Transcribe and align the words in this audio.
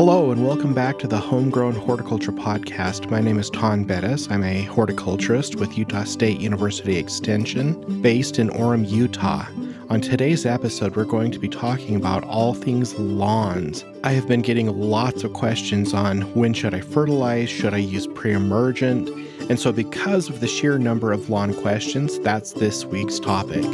Hello, 0.00 0.30
and 0.30 0.46
welcome 0.46 0.72
back 0.72 0.98
to 1.00 1.06
the 1.06 1.18
Homegrown 1.18 1.74
Horticulture 1.74 2.32
Podcast. 2.32 3.10
My 3.10 3.20
name 3.20 3.38
is 3.38 3.50
Taun 3.50 3.84
Beddes. 3.84 4.30
I'm 4.30 4.42
a 4.42 4.62
horticulturist 4.62 5.56
with 5.56 5.76
Utah 5.76 6.04
State 6.04 6.40
University 6.40 6.96
Extension, 6.96 8.00
based 8.00 8.38
in 8.38 8.48
Orem, 8.48 8.88
Utah. 8.88 9.44
On 9.90 10.00
today's 10.00 10.46
episode, 10.46 10.96
we're 10.96 11.04
going 11.04 11.30
to 11.32 11.38
be 11.38 11.50
talking 11.50 11.96
about 11.96 12.24
all 12.24 12.54
things 12.54 12.94
lawns. 12.94 13.84
I 14.02 14.12
have 14.12 14.26
been 14.26 14.40
getting 14.40 14.68
lots 14.68 15.22
of 15.22 15.34
questions 15.34 15.92
on 15.92 16.22
when 16.32 16.54
should 16.54 16.72
I 16.72 16.80
fertilize, 16.80 17.50
should 17.50 17.74
I 17.74 17.78
use 17.78 18.06
pre-emergent, 18.06 19.10
and 19.50 19.60
so 19.60 19.70
because 19.70 20.30
of 20.30 20.40
the 20.40 20.48
sheer 20.48 20.78
number 20.78 21.12
of 21.12 21.28
lawn 21.28 21.52
questions, 21.52 22.18
that's 22.20 22.54
this 22.54 22.86
week's 22.86 23.20
topic. 23.20 23.66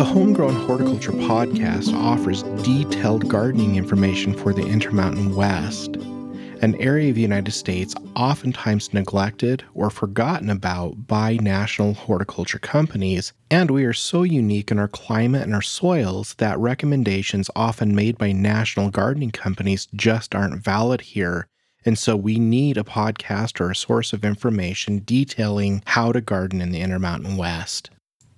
The 0.00 0.06
Homegrown 0.06 0.54
Horticulture 0.66 1.12
Podcast 1.12 1.92
offers 1.92 2.42
detailed 2.64 3.28
gardening 3.28 3.76
information 3.76 4.32
for 4.32 4.54
the 4.54 4.66
Intermountain 4.66 5.36
West, 5.36 5.96
an 6.62 6.74
area 6.76 7.10
of 7.10 7.16
the 7.16 7.20
United 7.20 7.50
States 7.50 7.94
oftentimes 8.16 8.94
neglected 8.94 9.62
or 9.74 9.90
forgotten 9.90 10.48
about 10.48 11.06
by 11.06 11.36
national 11.42 11.92
horticulture 11.92 12.58
companies, 12.58 13.34
and 13.50 13.70
we 13.70 13.84
are 13.84 13.92
so 13.92 14.22
unique 14.22 14.70
in 14.70 14.78
our 14.78 14.88
climate 14.88 15.42
and 15.42 15.54
our 15.54 15.60
soils 15.60 16.34
that 16.38 16.58
recommendations 16.58 17.50
often 17.54 17.94
made 17.94 18.16
by 18.16 18.32
national 18.32 18.88
gardening 18.88 19.30
companies 19.30 19.86
just 19.94 20.34
aren't 20.34 20.64
valid 20.64 21.02
here. 21.02 21.46
And 21.84 21.98
so 21.98 22.16
we 22.16 22.38
need 22.38 22.78
a 22.78 22.84
podcast 22.84 23.60
or 23.60 23.70
a 23.70 23.76
source 23.76 24.14
of 24.14 24.24
information 24.24 25.00
detailing 25.00 25.82
how 25.84 26.10
to 26.12 26.22
garden 26.22 26.62
in 26.62 26.70
the 26.70 26.80
Intermountain 26.80 27.36
West. 27.36 27.90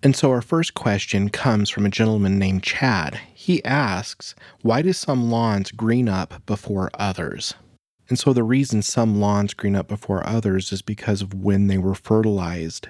And 0.05 0.16
so 0.16 0.30
our 0.33 0.42
first 0.42 0.74
question 0.74 1.29
comes 1.29 1.70
from 1.70 1.87
a 1.87 1.91
gentleman 1.91 2.37
named 2.37 2.65
Chad. 2.65 3.20
He 3.33 3.65
asks, 3.65 4.34
Why 4.62 4.83
do 4.83 4.92
some 4.92 5.30
lawns 5.30 5.70
green 5.70 6.09
up 6.09 6.45
before 6.45 6.91
others? 6.95 7.55
And 8.09 8.19
so 8.19 8.33
the 8.33 8.42
reason 8.42 8.83
some 8.83 9.20
lawns 9.20 9.55
green 9.55 9.77
up 9.77 9.86
before 9.86 10.27
others 10.27 10.72
is 10.72 10.83
because 10.83 11.22
of 11.22 11.34
when 11.34 11.69
they 11.69 11.78
were 11.78 11.94
fertilized. 11.94 12.89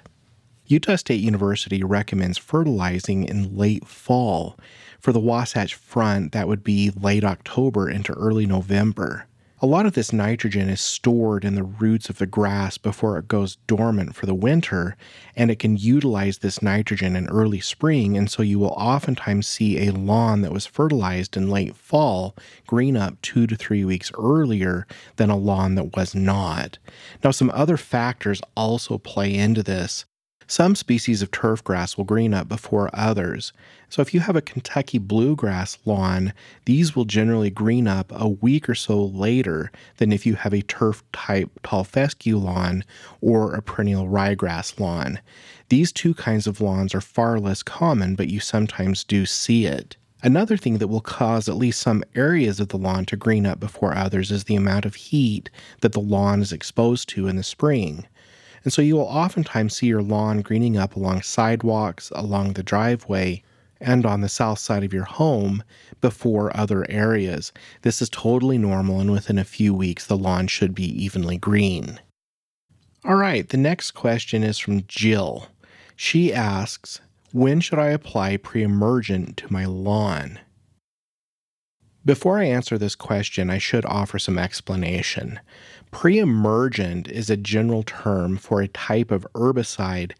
Utah 0.66 0.96
State 0.96 1.20
University 1.20 1.84
recommends 1.84 2.38
fertilizing 2.38 3.24
in 3.24 3.56
late 3.56 3.86
fall. 3.86 4.58
For 4.98 5.12
the 5.12 5.20
Wasatch 5.20 5.74
Front, 5.74 6.32
that 6.32 6.48
would 6.48 6.64
be 6.64 6.90
late 6.90 7.24
October 7.24 7.90
into 7.90 8.14
early 8.14 8.46
November. 8.46 9.26
A 9.64 9.72
lot 9.72 9.86
of 9.86 9.92
this 9.92 10.12
nitrogen 10.12 10.68
is 10.68 10.80
stored 10.80 11.44
in 11.44 11.54
the 11.54 11.62
roots 11.62 12.10
of 12.10 12.18
the 12.18 12.26
grass 12.26 12.78
before 12.78 13.16
it 13.16 13.28
goes 13.28 13.58
dormant 13.68 14.16
for 14.16 14.26
the 14.26 14.34
winter, 14.34 14.96
and 15.36 15.52
it 15.52 15.60
can 15.60 15.76
utilize 15.76 16.38
this 16.38 16.62
nitrogen 16.62 17.14
in 17.14 17.28
early 17.28 17.60
spring. 17.60 18.16
And 18.16 18.28
so 18.28 18.42
you 18.42 18.58
will 18.58 18.74
oftentimes 18.76 19.46
see 19.46 19.86
a 19.86 19.92
lawn 19.92 20.40
that 20.40 20.50
was 20.50 20.66
fertilized 20.66 21.36
in 21.36 21.48
late 21.48 21.76
fall 21.76 22.34
green 22.66 22.96
up 22.96 23.22
two 23.22 23.46
to 23.46 23.54
three 23.54 23.84
weeks 23.84 24.10
earlier 24.18 24.84
than 25.14 25.30
a 25.30 25.36
lawn 25.36 25.76
that 25.76 25.96
was 25.96 26.12
not. 26.12 26.78
Now, 27.22 27.30
some 27.30 27.52
other 27.54 27.76
factors 27.76 28.40
also 28.56 28.98
play 28.98 29.32
into 29.32 29.62
this. 29.62 30.06
Some 30.52 30.74
species 30.74 31.22
of 31.22 31.30
turf 31.30 31.64
grass 31.64 31.96
will 31.96 32.04
green 32.04 32.34
up 32.34 32.46
before 32.46 32.90
others. 32.92 33.54
So, 33.88 34.02
if 34.02 34.12
you 34.12 34.20
have 34.20 34.36
a 34.36 34.42
Kentucky 34.42 34.98
bluegrass 34.98 35.78
lawn, 35.86 36.34
these 36.66 36.94
will 36.94 37.06
generally 37.06 37.48
green 37.48 37.88
up 37.88 38.12
a 38.14 38.28
week 38.28 38.68
or 38.68 38.74
so 38.74 39.02
later 39.02 39.72
than 39.96 40.12
if 40.12 40.26
you 40.26 40.34
have 40.34 40.52
a 40.52 40.60
turf 40.60 41.02
type 41.10 41.48
tall 41.62 41.84
fescue 41.84 42.36
lawn 42.36 42.84
or 43.22 43.54
a 43.54 43.62
perennial 43.62 44.08
ryegrass 44.08 44.78
lawn. 44.78 45.20
These 45.70 45.90
two 45.90 46.12
kinds 46.12 46.46
of 46.46 46.60
lawns 46.60 46.94
are 46.94 47.00
far 47.00 47.40
less 47.40 47.62
common, 47.62 48.14
but 48.14 48.28
you 48.28 48.38
sometimes 48.38 49.04
do 49.04 49.24
see 49.24 49.64
it. 49.64 49.96
Another 50.22 50.58
thing 50.58 50.76
that 50.76 50.88
will 50.88 51.00
cause 51.00 51.48
at 51.48 51.56
least 51.56 51.80
some 51.80 52.04
areas 52.14 52.60
of 52.60 52.68
the 52.68 52.76
lawn 52.76 53.06
to 53.06 53.16
green 53.16 53.46
up 53.46 53.58
before 53.58 53.96
others 53.96 54.30
is 54.30 54.44
the 54.44 54.56
amount 54.56 54.84
of 54.84 54.96
heat 54.96 55.48
that 55.80 55.92
the 55.92 56.00
lawn 56.00 56.42
is 56.42 56.52
exposed 56.52 57.08
to 57.08 57.26
in 57.26 57.36
the 57.36 57.42
spring. 57.42 58.06
And 58.64 58.72
so 58.72 58.82
you 58.82 58.96
will 58.96 59.02
oftentimes 59.02 59.76
see 59.76 59.86
your 59.86 60.02
lawn 60.02 60.40
greening 60.40 60.76
up 60.76 60.96
along 60.96 61.22
sidewalks, 61.22 62.10
along 62.14 62.52
the 62.52 62.62
driveway, 62.62 63.42
and 63.80 64.06
on 64.06 64.20
the 64.20 64.28
south 64.28 64.58
side 64.58 64.84
of 64.84 64.92
your 64.92 65.04
home 65.04 65.62
before 66.00 66.56
other 66.56 66.88
areas. 66.88 67.52
This 67.82 68.00
is 68.00 68.08
totally 68.08 68.58
normal, 68.58 69.00
and 69.00 69.10
within 69.10 69.38
a 69.38 69.44
few 69.44 69.74
weeks, 69.74 70.06
the 70.06 70.16
lawn 70.16 70.46
should 70.46 70.74
be 70.74 71.04
evenly 71.04 71.36
green. 71.36 72.00
All 73.04 73.16
right, 73.16 73.48
the 73.48 73.56
next 73.56 73.90
question 73.92 74.44
is 74.44 74.58
from 74.58 74.84
Jill. 74.86 75.48
She 75.96 76.32
asks, 76.32 77.00
When 77.32 77.60
should 77.60 77.80
I 77.80 77.88
apply 77.88 78.36
pre 78.36 78.62
emergent 78.62 79.36
to 79.38 79.52
my 79.52 79.64
lawn? 79.64 80.38
Before 82.04 82.40
I 82.40 82.46
answer 82.46 82.78
this 82.78 82.96
question, 82.96 83.48
I 83.48 83.58
should 83.58 83.86
offer 83.86 84.18
some 84.18 84.36
explanation. 84.36 85.38
Pre 85.92 86.18
emergent 86.18 87.06
is 87.06 87.30
a 87.30 87.36
general 87.36 87.84
term 87.84 88.38
for 88.38 88.60
a 88.60 88.66
type 88.66 89.12
of 89.12 89.24
herbicide 89.36 90.12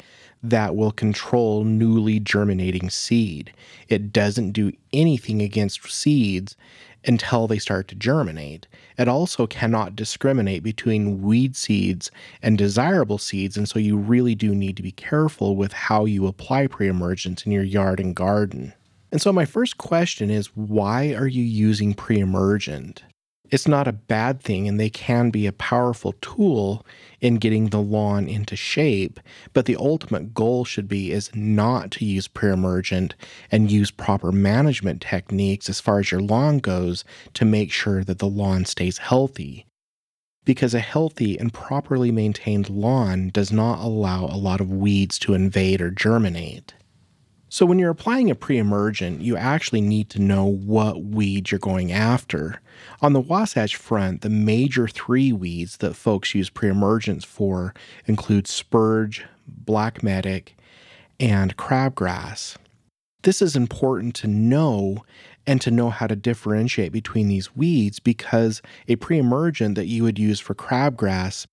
that 0.45 0.77
will 0.77 0.93
control 0.93 1.65
newly 1.65 2.21
germinating 2.21 2.89
seed. 2.89 3.53
It 3.89 4.13
doesn't 4.13 4.53
do 4.53 4.73
anything 4.93 5.43
against 5.43 5.91
seeds 5.91 6.57
until 7.05 7.49
they 7.49 7.59
start 7.59 7.89
to 7.89 7.97
germinate. 7.97 8.69
It 8.97 9.09
also 9.09 9.49
cannot 9.49 9.97
discriminate 9.97 10.63
between 10.63 11.21
weed 11.21 11.57
seeds 11.57 12.13
and 12.43 12.57
desirable 12.57 13.19
seeds, 13.19 13.57
and 13.57 13.69
so 13.69 13.81
you 13.81 13.97
really 13.97 14.37
do 14.37 14.55
need 14.55 14.77
to 14.77 14.85
be 14.85 14.93
careful 14.93 15.57
with 15.57 15.73
how 15.73 16.05
you 16.05 16.29
apply 16.29 16.69
pre 16.69 16.87
emergent 16.87 17.45
in 17.45 17.51
your 17.51 17.65
yard 17.65 17.99
and 17.99 18.15
garden. 18.15 18.73
And 19.13 19.21
so, 19.23 19.33
my 19.33 19.45
first 19.45 19.79
question 19.79 20.31
is 20.31 20.49
why 20.57 21.13
are 21.15 21.29
you 21.29 21.45
using 21.45 21.95
pre 21.95 22.19
emergent? 22.19 23.05
it's 23.53 23.69
not 23.69 23.87
a 23.87 23.93
bad 23.93 24.41
thing 24.41 24.67
and 24.67 24.81
they 24.81 24.89
can 24.89 25.29
be 25.29 25.47
a 25.47 25.53
powerful 25.53 26.15
tool 26.23 26.85
in 27.21 27.37
getting 27.37 27.69
the 27.69 27.81
lawn 27.81 28.27
into 28.27 28.57
shape 28.57 29.21
but 29.53 29.67
the 29.67 29.77
ultimate 29.77 30.35
goal 30.35 30.65
should 30.65 30.89
be 30.89 31.13
is 31.13 31.31
not 31.35 31.91
to 31.93 32.05
use 32.05 32.27
pre-emergent 32.27 33.15
and 33.51 33.71
use 33.71 33.91
proper 33.91 34.33
management 34.33 35.01
techniques 35.01 35.69
as 35.69 35.79
far 35.79 36.01
as 36.01 36.11
your 36.11 36.23
lawn 36.23 36.59
goes 36.59 37.05
to 37.35 37.45
make 37.45 37.71
sure 37.71 38.03
that 38.03 38.19
the 38.19 38.27
lawn 38.27 38.65
stays 38.65 38.99
healthy 38.99 39.67
because 40.45 40.75
a 40.75 40.81
healthy 40.81 41.39
and 41.39 41.53
properly 41.53 42.11
maintained 42.11 42.69
lawn 42.69 43.29
does 43.29 43.53
not 43.53 43.79
allow 43.79 44.25
a 44.25 44.37
lot 44.37 44.61
of 44.61 44.73
weeds 44.73 45.19
to 45.19 45.35
invade 45.35 45.81
or 45.81 45.91
germinate 45.91 46.75
so, 47.53 47.67
when 47.67 47.79
you're 47.79 47.91
applying 47.91 48.31
a 48.31 48.35
pre 48.35 48.57
emergent, 48.57 49.21
you 49.21 49.37
actually 49.37 49.83
need 49.83 50.09
to 50.09 50.19
know 50.19 50.47
what 50.47 51.05
weeds 51.05 51.53
you're 51.53 51.59
going 51.59 51.93
after. 51.93 52.63
On 53.03 53.13
the 53.13 53.21
Wasatch 53.21 53.77
Front, 53.77 54.23
the 54.23 54.31
major 54.31 54.89
three 54.89 55.35
weeds 55.35 55.77
that 55.77 55.93
folks 55.93 56.35
use 56.35 56.49
pre 56.49 56.71
emergents 56.71 57.27
for 57.27 57.75
include 58.07 58.47
spurge, 58.47 59.27
black 59.47 60.03
medic, 60.03 60.57
and 61.21 61.55
crabgrass. 61.59 62.57
This 63.21 63.43
is 63.43 63.55
important 63.55 64.15
to 64.15 64.29
know 64.29 65.05
and 65.47 65.61
to 65.61 65.71
know 65.71 65.91
how 65.91 66.07
to 66.07 66.17
differentiate 66.17 66.91
between 66.91 67.29
these 67.29 67.55
weeds 67.55 68.01
because 68.01 68.63
a 68.89 68.97
pre 68.97 69.19
emergent 69.19 69.75
that 69.75 69.89
you 69.89 70.05
would 70.05 70.19
use 70.19 70.41
for 70.41 70.55
crabgrass 70.55 71.47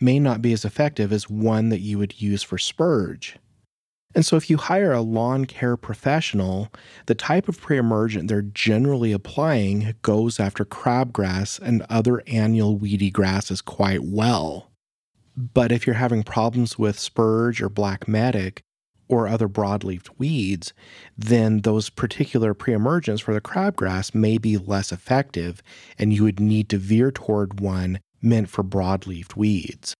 may 0.00 0.18
not 0.18 0.42
be 0.42 0.52
as 0.52 0.66
effective 0.66 1.14
as 1.14 1.30
one 1.30 1.70
that 1.70 1.80
you 1.80 1.96
would 1.96 2.20
use 2.20 2.42
for 2.42 2.58
spurge. 2.58 3.38
And 4.16 4.24
so, 4.24 4.36
if 4.36 4.48
you 4.48 4.56
hire 4.56 4.92
a 4.92 5.02
lawn 5.02 5.44
care 5.44 5.76
professional, 5.76 6.72
the 7.04 7.14
type 7.14 7.50
of 7.50 7.60
pre 7.60 7.76
emergent 7.76 8.28
they're 8.28 8.40
generally 8.40 9.12
applying 9.12 9.94
goes 10.00 10.40
after 10.40 10.64
crabgrass 10.64 11.60
and 11.60 11.84
other 11.90 12.22
annual 12.26 12.78
weedy 12.78 13.10
grasses 13.10 13.60
quite 13.60 14.04
well. 14.04 14.70
But 15.36 15.70
if 15.70 15.86
you're 15.86 15.96
having 15.96 16.22
problems 16.22 16.78
with 16.78 16.98
spurge 16.98 17.60
or 17.60 17.68
black 17.68 18.08
medic 18.08 18.62
or 19.06 19.28
other 19.28 19.50
broadleaf 19.50 20.08
weeds, 20.16 20.72
then 21.18 21.60
those 21.60 21.90
particular 21.90 22.54
pre 22.54 22.72
emergents 22.72 23.20
for 23.20 23.34
the 23.34 23.42
crabgrass 23.42 24.14
may 24.14 24.38
be 24.38 24.56
less 24.56 24.92
effective, 24.92 25.62
and 25.98 26.14
you 26.14 26.24
would 26.24 26.40
need 26.40 26.70
to 26.70 26.78
veer 26.78 27.10
toward 27.10 27.60
one 27.60 28.00
meant 28.22 28.48
for 28.48 28.64
broadleaf 28.64 29.36
weeds 29.36 29.94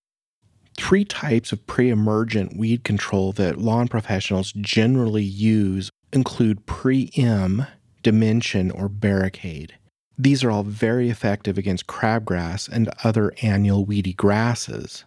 three 0.77 1.05
types 1.05 1.53
of 1.53 1.67
pre 1.67 1.91
emergent 1.91 2.57
weed 2.57 2.85
control 2.85 3.33
that 3.33 3.59
lawn 3.59 3.89
professionals 3.89 4.53
generally 4.53 5.25
use 5.25 5.91
include 6.13 6.67
Pre-M, 6.67 7.67
dimension, 8.03 8.71
or 8.71 8.89
barricade. 8.89 9.75
These 10.19 10.43
are 10.43 10.51
all 10.51 10.63
very 10.63 11.11
effective 11.11 11.59
against 11.59 11.87
crabgrass 11.87 12.69
and 12.69 12.89
other 13.05 13.35
annual 13.43 13.85
weedy 13.85 14.15
grasses. 14.15 15.05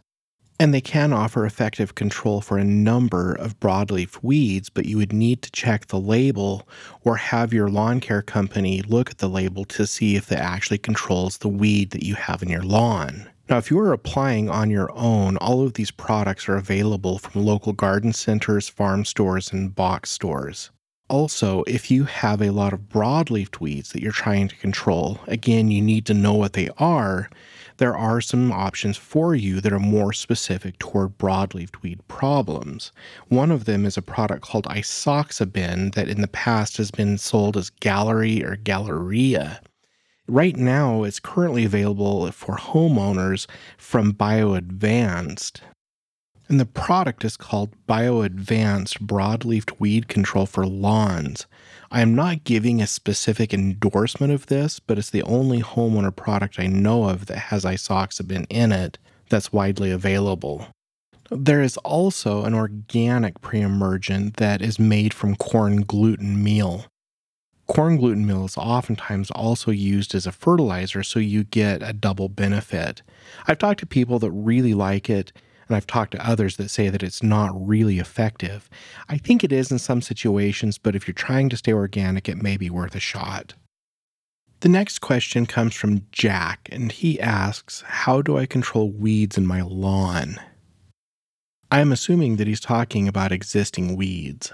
And 0.61 0.73
they 0.73 0.81
can 0.81 1.13
offer 1.13 1.45
effective 1.45 1.95
control 1.95 2.41
for 2.41 2.57
a 2.57 2.65
number 2.65 3.33
of 3.33 3.59
broadleaf 3.61 4.21
weeds, 4.21 4.69
but 4.69 4.85
you 4.85 4.97
would 4.97 5.13
need 5.13 5.41
to 5.43 5.51
check 5.51 5.87
the 5.87 5.99
label 5.99 6.67
or 7.01 7.15
have 7.15 7.53
your 7.53 7.69
lawn 7.69 8.01
care 8.01 8.21
company 8.21 8.81
look 8.81 9.09
at 9.09 9.19
the 9.19 9.29
label 9.29 9.63
to 9.65 9.87
see 9.87 10.17
if 10.17 10.31
it 10.31 10.37
actually 10.37 10.77
controls 10.77 11.37
the 11.37 11.47
weed 11.47 11.91
that 11.91 12.03
you 12.03 12.15
have 12.15 12.43
in 12.43 12.49
your 12.49 12.61
lawn. 12.61 13.29
Now, 13.49 13.57
if 13.57 13.71
you 13.71 13.79
are 13.79 13.93
applying 13.93 14.47
on 14.47 14.69
your 14.69 14.91
own, 14.91 15.35
all 15.37 15.65
of 15.65 15.73
these 15.73 15.89
products 15.89 16.47
are 16.47 16.55
available 16.55 17.17
from 17.17 17.43
local 17.43 17.73
garden 17.73 18.13
centers, 18.13 18.69
farm 18.69 19.05
stores, 19.05 19.51
and 19.51 19.73
box 19.73 20.11
stores. 20.11 20.69
Also, 21.07 21.63
if 21.65 21.89
you 21.89 22.03
have 22.03 22.43
a 22.43 22.51
lot 22.51 22.73
of 22.73 22.81
broadleaf 22.81 23.59
weeds 23.59 23.91
that 23.91 24.03
you're 24.03 24.11
trying 24.11 24.49
to 24.49 24.55
control, 24.57 25.19
again, 25.25 25.71
you 25.71 25.81
need 25.81 26.05
to 26.05 26.13
know 26.13 26.35
what 26.35 26.53
they 26.53 26.69
are. 26.77 27.27
There 27.77 27.97
are 27.97 28.21
some 28.21 28.51
options 28.51 28.97
for 28.97 29.33
you 29.33 29.61
that 29.61 29.73
are 29.73 29.79
more 29.79 30.13
specific 30.13 30.77
toward 30.77 31.17
broadleaf 31.17 31.81
weed 31.81 32.07
problems. 32.07 32.91
One 33.29 33.49
of 33.49 33.65
them 33.65 33.83
is 33.83 33.97
a 33.97 34.03
product 34.03 34.43
called 34.43 34.65
isoxaben 34.65 35.95
that 35.95 36.07
in 36.07 36.21
the 36.21 36.27
past 36.27 36.77
has 36.77 36.91
been 36.91 37.17
sold 37.17 37.57
as 37.57 37.71
Gallery 37.71 38.43
or 38.43 38.57
Galleria. 38.57 39.59
Right 40.29 40.55
now, 40.55 41.01
it's 41.01 41.19
currently 41.19 41.65
available 41.65 42.31
for 42.31 42.55
homeowners 42.55 43.47
from 43.79 44.13
BioAdvanced. 44.13 45.61
And 46.47 46.59
the 46.59 46.67
product 46.67 47.25
is 47.25 47.35
called 47.35 47.73
BioAdvanced 47.87 48.99
Broadleaf 48.99 49.79
Weed 49.79 50.07
Control 50.07 50.45
for 50.45 50.67
Lawns. 50.67 51.47
I 51.89 52.01
am 52.01 52.13
not 52.13 52.43
giving 52.43 52.79
a 52.79 52.85
specific 52.85 53.55
endorsement 53.55 54.31
of 54.31 54.45
this, 54.45 54.79
but 54.79 54.99
it's 54.99 55.09
the 55.09 55.23
only 55.23 55.63
homeowner 55.63 56.15
product 56.15 56.59
I 56.59 56.67
know 56.67 57.09
of 57.09 57.25
that 57.25 57.39
has 57.39 57.65
isoxaben 57.65 58.45
in 58.51 58.71
it 58.71 58.99
that's 59.29 59.51
widely 59.51 59.89
available. 59.89 60.67
There 61.31 61.61
is 61.61 61.77
also 61.77 62.45
an 62.45 62.53
organic 62.53 63.41
pre 63.41 63.61
emergent 63.61 64.37
that 64.37 64.61
is 64.61 64.77
made 64.77 65.11
from 65.11 65.35
corn 65.35 65.81
gluten 65.81 66.43
meal. 66.43 66.85
Corn 67.69 67.97
gluten 67.97 68.25
meal 68.25 68.45
is 68.45 68.57
oftentimes 68.57 69.29
also 69.31 69.69
used 69.69 70.15
as 70.15 70.25
a 70.25 70.31
fertilizer, 70.31 71.03
so 71.03 71.19
you 71.19 71.43
get 71.43 71.83
a 71.83 71.93
double 71.93 72.27
benefit. 72.27 73.03
I've 73.47 73.59
talked 73.59 73.79
to 73.81 73.85
people 73.85 74.17
that 74.19 74.31
really 74.31 74.73
like 74.73 75.09
it 75.09 75.31
and 75.69 75.75
I've 75.75 75.87
talked 75.87 76.11
to 76.13 76.27
others 76.27 76.57
that 76.57 76.69
say 76.69 76.89
that 76.89 77.03
it's 77.03 77.21
not 77.21 77.51
really 77.55 77.99
effective. 77.99 78.69
I 79.07 79.17
think 79.17 79.43
it 79.43 79.51
is 79.51 79.71
in 79.71 79.77
some 79.77 80.01
situations, 80.01 80.79
but 80.79 80.95
if 80.95 81.07
you're 81.07 81.13
trying 81.13 81.47
to 81.49 81.57
stay 81.57 81.71
organic, 81.71 82.27
it 82.27 82.41
may 82.41 82.57
be 82.57 82.71
worth 82.71 82.95
a 82.95 82.99
shot. 82.99 83.53
The 84.61 84.69
next 84.69 84.99
question 84.99 85.45
comes 85.45 85.75
from 85.75 86.07
Jack, 86.11 86.67
and 86.71 86.91
he 86.91 87.19
asks, 87.19 87.83
How 87.85 88.23
do 88.23 88.35
I 88.35 88.47
control 88.47 88.89
weeds 88.89 89.37
in 89.37 89.45
my 89.45 89.61
lawn? 89.61 90.39
I 91.71 91.81
am 91.81 91.91
assuming 91.91 92.37
that 92.37 92.47
he's 92.47 92.59
talking 92.59 93.07
about 93.07 93.31
existing 93.31 93.95
weeds. 93.95 94.51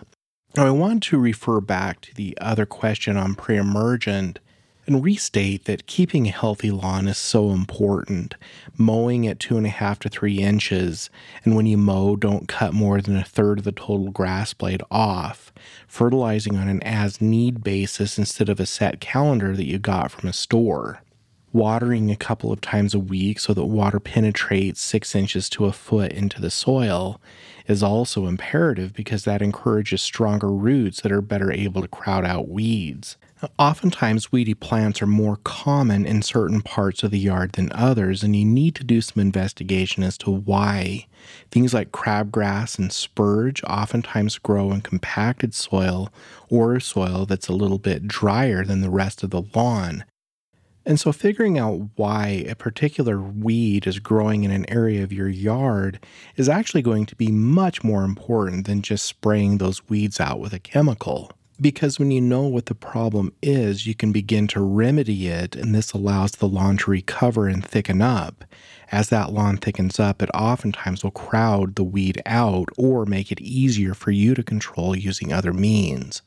Now, 0.57 0.67
I 0.67 0.71
want 0.71 1.03
to 1.03 1.17
refer 1.17 1.59
back 1.59 1.99
to 2.01 2.15
the 2.15 2.37
other 2.39 2.65
question 2.65 3.17
on 3.17 3.35
pre 3.35 3.57
emergent 3.57 4.39
and 4.87 5.03
restate 5.03 5.65
that 5.65 5.85
keeping 5.85 6.27
a 6.27 6.31
healthy 6.31 6.71
lawn 6.71 7.09
is 7.09 7.17
so 7.17 7.49
important. 7.49 8.35
Mowing 8.77 9.27
at 9.27 9.39
two 9.39 9.57
and 9.57 9.65
a 9.65 9.69
half 9.69 9.99
to 9.99 10.09
three 10.09 10.37
inches, 10.37 11.09
and 11.43 11.57
when 11.57 11.65
you 11.65 11.77
mow, 11.77 12.15
don't 12.15 12.47
cut 12.47 12.73
more 12.73 13.01
than 13.01 13.17
a 13.17 13.23
third 13.23 13.59
of 13.59 13.65
the 13.65 13.73
total 13.73 14.11
grass 14.11 14.53
blade 14.53 14.81
off. 14.89 15.51
Fertilizing 15.87 16.55
on 16.55 16.69
an 16.69 16.81
as 16.83 17.19
need 17.19 17.61
basis 17.61 18.17
instead 18.17 18.47
of 18.47 18.59
a 18.59 18.65
set 18.65 19.01
calendar 19.01 19.57
that 19.57 19.67
you 19.67 19.77
got 19.77 20.09
from 20.09 20.29
a 20.29 20.33
store. 20.33 21.01
Watering 21.51 22.11
a 22.11 22.15
couple 22.15 22.53
of 22.53 22.61
times 22.61 22.93
a 22.93 22.99
week 22.99 23.41
so 23.41 23.53
that 23.53 23.65
water 23.65 23.99
penetrates 23.99 24.81
six 24.81 25.15
inches 25.15 25.49
to 25.49 25.65
a 25.65 25.73
foot 25.73 26.13
into 26.13 26.39
the 26.39 26.51
soil 26.51 27.19
is 27.67 27.83
also 27.83 28.27
imperative 28.27 28.93
because 28.93 29.23
that 29.23 29.41
encourages 29.41 30.01
stronger 30.01 30.51
roots 30.51 31.01
that 31.01 31.11
are 31.11 31.21
better 31.21 31.51
able 31.51 31.81
to 31.81 31.87
crowd 31.87 32.25
out 32.25 32.47
weeds. 32.47 33.17
Oftentimes, 33.59 34.31
weedy 34.31 34.53
plants 34.53 35.01
are 35.01 35.07
more 35.07 35.37
common 35.43 36.05
in 36.05 36.21
certain 36.21 36.61
parts 36.61 37.03
of 37.03 37.11
the 37.11 37.19
yard 37.19 37.51
than 37.53 37.71
others, 37.73 38.23
and 38.23 38.35
you 38.35 38.45
need 38.45 38.75
to 38.75 38.83
do 38.83 39.01
some 39.01 39.21
investigation 39.21 40.03
as 40.03 40.17
to 40.19 40.31
why. 40.31 41.05
Things 41.51 41.73
like 41.73 41.91
crabgrass 41.91 42.79
and 42.79 42.91
spurge 42.91 43.63
oftentimes 43.65 44.37
grow 44.37 44.71
in 44.71 44.81
compacted 44.81 45.53
soil 45.53 46.09
or 46.49 46.79
soil 46.79 47.25
that's 47.25 47.49
a 47.49 47.53
little 47.53 47.77
bit 47.77 48.07
drier 48.07 48.63
than 48.63 48.81
the 48.81 48.89
rest 48.89 49.21
of 49.21 49.31
the 49.31 49.43
lawn. 49.53 50.05
And 50.85 50.99
so, 50.99 51.11
figuring 51.11 51.57
out 51.57 51.89
why 51.95 52.45
a 52.47 52.55
particular 52.55 53.19
weed 53.19 53.87
is 53.87 53.97
growing 53.97 54.43
in 54.43 54.51
an 54.51 54.69
area 54.69 55.03
of 55.03 55.11
your 55.11 55.27
yard 55.27 55.99
is 56.35 56.47
actually 56.47 56.83
going 56.83 57.07
to 57.07 57.15
be 57.15 57.31
much 57.31 57.83
more 57.83 58.03
important 58.03 58.67
than 58.67 58.83
just 58.83 59.05
spraying 59.05 59.57
those 59.57 59.87
weeds 59.89 60.19
out 60.19 60.39
with 60.39 60.53
a 60.53 60.59
chemical. 60.59 61.31
Because 61.59 61.97
when 61.97 62.11
you 62.11 62.19
know 62.19 62.41
what 62.41 62.65
the 62.65 62.75
problem 62.75 63.33
is, 63.41 63.87
you 63.87 63.95
can 63.95 64.11
begin 64.11 64.45
to 64.47 64.61
remedy 64.61 65.27
it, 65.27 65.55
and 65.55 65.73
this 65.73 65.93
allows 65.93 66.33
the 66.33 66.49
lawn 66.49 66.77
to 66.77 66.91
recover 66.91 67.47
and 67.47 67.65
thicken 67.65 68.01
up. 68.01 68.43
As 68.91 69.09
that 69.09 69.31
lawn 69.31 69.57
thickens 69.57 69.99
up, 69.99 70.21
it 70.21 70.29
oftentimes 70.33 71.03
will 71.03 71.11
crowd 71.11 71.75
the 71.75 71.83
weed 71.83 72.21
out 72.25 72.69
or 72.77 73.05
make 73.05 73.31
it 73.31 73.39
easier 73.41 73.93
for 73.93 74.11
you 74.11 74.35
to 74.35 74.43
control 74.43 74.95
using 74.95 75.31
other 75.31 75.53
means. 75.53 76.21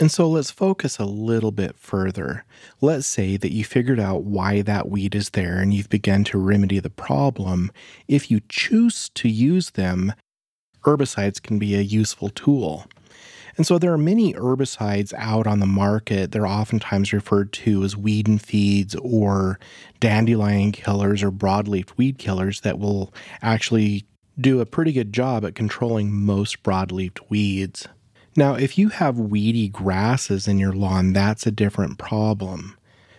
And 0.00 0.10
so 0.10 0.28
let's 0.28 0.50
focus 0.50 0.98
a 0.98 1.04
little 1.04 1.52
bit 1.52 1.76
further. 1.76 2.44
Let's 2.80 3.06
say 3.06 3.36
that 3.36 3.52
you 3.52 3.64
figured 3.64 4.00
out 4.00 4.24
why 4.24 4.62
that 4.62 4.88
weed 4.88 5.14
is 5.14 5.30
there 5.30 5.58
and 5.58 5.72
you've 5.72 5.88
begun 5.88 6.24
to 6.24 6.38
remedy 6.38 6.80
the 6.80 6.90
problem. 6.90 7.70
If 8.08 8.30
you 8.30 8.40
choose 8.48 9.08
to 9.10 9.28
use 9.28 9.70
them, 9.70 10.12
herbicides 10.82 11.40
can 11.40 11.58
be 11.58 11.76
a 11.76 11.80
useful 11.80 12.28
tool. 12.30 12.86
And 13.56 13.64
so 13.64 13.78
there 13.78 13.92
are 13.92 13.98
many 13.98 14.34
herbicides 14.34 15.12
out 15.16 15.46
on 15.46 15.60
the 15.60 15.66
market. 15.66 16.32
They're 16.32 16.46
oftentimes 16.46 17.12
referred 17.12 17.52
to 17.52 17.84
as 17.84 17.96
weed 17.96 18.26
and 18.26 18.42
feeds 18.42 18.96
or 18.96 19.60
dandelion 20.00 20.72
killers 20.72 21.22
or 21.22 21.30
broadleaf 21.30 21.96
weed 21.96 22.18
killers 22.18 22.62
that 22.62 22.80
will 22.80 23.14
actually 23.42 24.06
do 24.40 24.60
a 24.60 24.66
pretty 24.66 24.92
good 24.92 25.12
job 25.12 25.44
at 25.44 25.54
controlling 25.54 26.12
most 26.12 26.64
broadleaf 26.64 27.18
weeds. 27.28 27.86
Now, 28.36 28.54
if 28.54 28.76
you 28.76 28.88
have 28.88 29.18
weedy 29.18 29.68
grasses 29.68 30.48
in 30.48 30.58
your 30.58 30.72
lawn, 30.72 31.12
that's 31.12 31.46
a 31.46 31.52
different 31.52 31.98
problem 31.98 32.76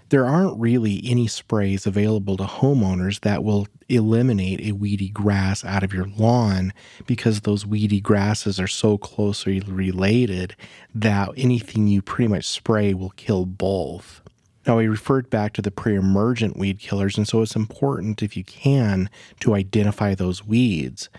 there 0.10 0.26
aren't 0.26 0.60
really 0.60 1.02
any 1.06 1.28
sprays 1.28 1.88
available 1.88 2.38
to 2.38 2.44
homeowners 2.44 3.22
that 3.22 3.44
will 3.44 3.68
eliminate 3.90 4.62
a 4.62 4.72
weedy 4.72 5.10
grass 5.10 5.66
out 5.66 5.84
of 5.84 5.94
your 5.94 6.08
lawn 6.18 6.74
because 7.08 7.42
those 7.42 7.66
weedy 7.66 8.00
grasses 8.00 8.60
are 8.60 8.68
so 8.68 8.98
closely 8.98 9.60
related 9.62 10.56
that 10.94 11.30
anything 11.38 11.88
you 11.88 12.02
pretty 12.02 12.28
much 12.28 12.46
spray 12.46 12.94
will 12.94 13.12
kill 13.12 13.46
both. 13.46 14.22
Now, 14.68 14.78
we 14.78 14.88
referred 14.88 15.30
back 15.30 15.54
to 15.54 15.62
the 15.62 15.72
pre 15.72 15.96
emergent 15.96 16.58
weed 16.58 16.80
killers, 16.80 17.18
and 17.18 17.28
so 17.28 17.42
it's 17.42 17.56
important, 17.56 18.24
if 18.24 18.36
you 18.36 18.44
can, 18.44 19.10
to 19.42 19.54
identify 19.54 20.16
those 20.16 20.46
weeds. 20.46 21.10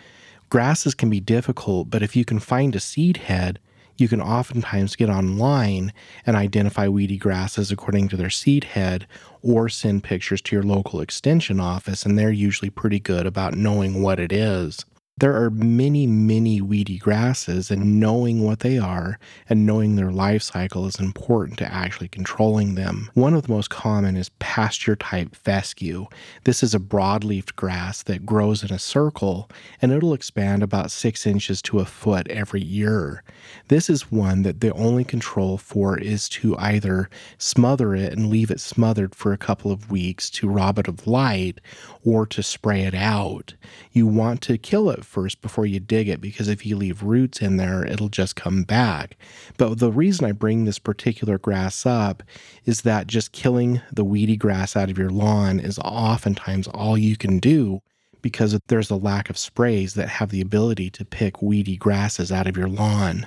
Grasses 0.49 0.95
can 0.95 1.11
be 1.11 1.21
difficult, 1.21 1.91
but 1.91 2.03
if 2.03 2.17
you 2.17 2.25
can 2.25 2.39
find 2.39 2.75
a 2.75 2.81
seed 2.81 3.19
head, 3.19 3.59
you 3.97 4.09
can 4.09 4.21
oftentimes 4.21 4.97
get 4.97 5.09
online 5.09 5.93
and 6.25 6.37
identify 6.37 6.89
weedy 6.89 7.17
grasses 7.17 7.71
according 7.71 8.09
to 8.09 8.17
their 8.17 8.31
seed 8.31 8.65
head 8.65 9.07
or 9.43 9.69
send 9.69 10.05
pictures 10.05 10.41
to 10.43 10.57
your 10.57 10.62
local 10.62 11.00
extension 11.00 11.61
office, 11.61 12.05
and 12.05 12.19
they're 12.19 12.31
usually 12.31 12.71
pretty 12.71 13.00
good 13.00 13.26
about 13.26 13.55
knowing 13.55 14.03
what 14.03 14.19
it 14.21 14.33
is. 14.33 14.85
There 15.18 15.42
are 15.42 15.49
many, 15.49 16.06
many 16.06 16.61
weedy 16.61 16.99
grasses, 16.99 17.70
and 17.70 17.99
knowing 17.99 18.44
what 18.44 18.61
they 18.61 18.76
are 18.76 19.18
and 19.49 19.64
knowing 19.64 19.96
their 19.96 20.11
life 20.11 20.42
cycle 20.42 20.87
is 20.87 21.00
important 21.00 21.58
to 21.61 21.73
actually 21.73 22.08
controlling 22.08 22.75
them. 22.75 23.08
One 23.14 23.32
of 23.32 23.44
the 23.44 23.52
most 23.52 23.70
common 23.70 24.18
is 24.18 24.28
pasture 24.40 24.94
type 24.94 25.35
fescue. 25.35 26.04
This 26.44 26.62
is 26.62 26.75
a 26.75 26.78
broadleafed 26.78 27.56
grass 27.56 28.02
that 28.02 28.26
grows 28.26 28.62
in 28.62 28.70
a 28.70 28.78
circle 28.78 29.49
and 29.80 29.90
it'll 29.90 30.12
expand 30.12 30.62
about 30.62 30.90
six 30.90 31.26
inches 31.26 31.62
to 31.62 31.78
a 31.78 31.87
foot 31.87 32.28
every 32.28 32.62
year. 32.62 33.23
This 33.68 33.88
is 33.88 34.12
one 34.12 34.42
that 34.42 34.61
the 34.61 34.75
only 34.75 35.02
control 35.04 35.56
for 35.56 35.99
is 35.99 36.28
to 36.28 36.58
either 36.58 37.08
smother 37.38 37.94
it 37.94 38.12
and 38.12 38.28
leave 38.28 38.50
it 38.50 38.61
smothered 38.61 39.14
for 39.14 39.32
a 39.32 39.38
couple 39.38 39.73
of 39.73 39.90
weeks 39.90 40.28
to 40.28 40.46
rob 40.46 40.78
it 40.78 40.88
of 40.88 41.06
light 41.06 41.58
or 42.04 42.26
to 42.26 42.42
spray 42.42 42.82
it 42.82 42.94
out. 42.94 43.54
You 43.92 44.06
want 44.06 44.42
to 44.42 44.58
kill 44.58 44.90
it 44.90 45.06
first 45.07 45.41
before 45.41 45.65
you 45.65 45.81
dig 45.81 46.09
it 46.09 46.21
because 46.21 46.49
if 46.49 46.67
you 46.67 46.77
leave 46.77 47.03
roots 47.03 47.41
in 47.41 47.57
there, 47.57 47.87
it'll 47.87 48.09
just 48.09 48.37
come 48.37 48.63
back. 48.65 49.17
But 49.57 49.79
the 49.79 49.93
reason 49.93 50.27
I 50.27 50.33
bring 50.33 50.65
this 50.65 50.79
particular 50.79 51.39
grass 51.39 51.87
up 51.87 52.23
is 52.65 52.83
that 52.83 53.07
just 53.07 53.33
killing 53.33 53.81
the 53.93 54.05
weedy 54.05 54.37
grass 54.37 54.77
out 54.77 54.91
of 54.91 54.99
your 54.99 55.11
lawn 55.11 55.61
is 55.61 55.79
oftentimes 55.79 56.69
all 56.69 56.99
you 56.99 57.17
can 57.17 57.39
do 57.39 57.81
because 58.23 58.59
there's 58.67 58.91
a 58.91 58.97
lack 58.97 59.31
of 59.31 59.39
sprays 59.39 59.95
that 59.95 60.09
have 60.09 60.31
the 60.31 60.41
ability 60.41 60.91
to 60.91 61.05
pick 61.05 61.41
weedy 61.41 61.77
grasses 61.77 62.33
out 62.33 62.49
of 62.49 62.57
your 62.57 62.69
lawn. 62.69 63.27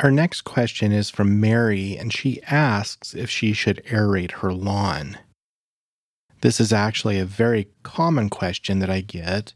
Our 0.00 0.10
next 0.10 0.42
question 0.42 0.92
is 0.92 1.08
from 1.08 1.40
Mary, 1.40 1.96
and 1.96 2.12
she 2.12 2.42
asks 2.42 3.14
if 3.14 3.30
she 3.30 3.54
should 3.54 3.82
aerate 3.86 4.32
her 4.32 4.52
lawn. 4.52 5.16
This 6.42 6.60
is 6.60 6.70
actually 6.70 7.18
a 7.18 7.24
very 7.24 7.68
common 7.82 8.28
question 8.28 8.80
that 8.80 8.90
I 8.90 9.00
get, 9.00 9.54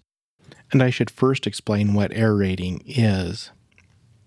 and 0.72 0.82
I 0.82 0.90
should 0.90 1.10
first 1.10 1.46
explain 1.46 1.94
what 1.94 2.12
aerating 2.12 2.82
is. 2.86 3.50